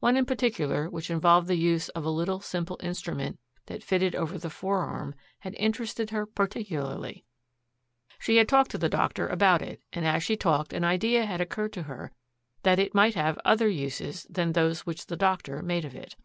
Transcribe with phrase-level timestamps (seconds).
[0.00, 4.38] One in particular which involved the use of a little simple instrument that fitted over
[4.38, 7.26] the forearm had interested her particularly.
[8.18, 11.42] She had talked to the doctor about it, and as she talked an idea had
[11.42, 12.12] occurred to her
[12.62, 16.16] that it might have other uses than those which the doctor made of it.